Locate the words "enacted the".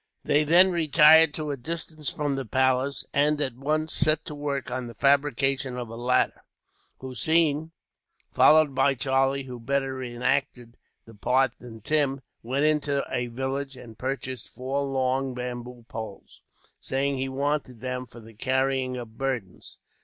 10.01-11.13